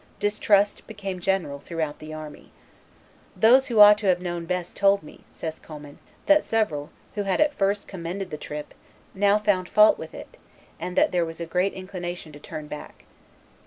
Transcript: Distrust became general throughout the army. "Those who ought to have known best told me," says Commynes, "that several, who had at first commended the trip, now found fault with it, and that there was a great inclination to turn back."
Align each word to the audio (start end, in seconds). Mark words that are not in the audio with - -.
Distrust 0.19 0.87
became 0.87 1.19
general 1.19 1.59
throughout 1.59 1.99
the 1.99 2.11
army. 2.11 2.51
"Those 3.37 3.67
who 3.67 3.79
ought 3.79 3.99
to 3.99 4.07
have 4.07 4.19
known 4.19 4.45
best 4.47 4.75
told 4.75 5.03
me," 5.03 5.25
says 5.29 5.59
Commynes, 5.59 5.99
"that 6.25 6.43
several, 6.43 6.89
who 7.13 7.21
had 7.21 7.39
at 7.39 7.53
first 7.53 7.87
commended 7.87 8.31
the 8.31 8.35
trip, 8.37 8.73
now 9.13 9.37
found 9.37 9.69
fault 9.69 9.99
with 9.99 10.15
it, 10.15 10.37
and 10.79 10.95
that 10.97 11.11
there 11.11 11.23
was 11.23 11.39
a 11.39 11.45
great 11.45 11.73
inclination 11.73 12.31
to 12.31 12.39
turn 12.39 12.65
back." 12.65 13.05